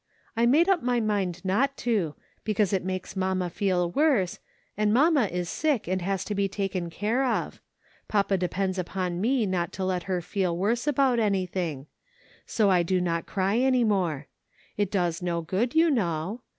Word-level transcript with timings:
I 0.35 0.47
made 0.47 0.67
up 0.67 0.79
ray 0.81 0.99
mind 0.99 1.45
not 1.45 1.77
to, 1.85 2.15
because 2.43 2.73
it 2.73 2.83
makes 2.83 3.15
mamma 3.15 3.51
feel 3.51 3.91
worse, 3.91 4.39
and 4.75 4.91
mamma 4.91 5.25
is 5.25 5.47
sick 5.47 5.87
and 5.87 6.01
has 6.01 6.23
to 6.23 6.33
be 6.33 6.47
taken 6.47 6.89
care 6.89 7.23
of; 7.23 7.61
papa 8.07 8.35
depends 8.35 8.79
upon 8.79 9.21
me 9.21 9.45
not 9.45 9.71
to 9.73 9.85
let 9.85 10.05
her 10.09 10.19
feel 10.19 10.57
worse 10.57 10.87
about 10.87 11.19
anything; 11.19 11.85
so 12.47 12.71
I 12.71 12.81
do 12.81 12.99
not 12.99 13.27
cry 13.27 13.57
any 13.59 13.83
more. 13.83 14.25
It 14.75 14.89
does 14.89 15.21
no 15.21 15.41
good, 15.43 15.75
you 15.75 15.91
know. 15.91 16.41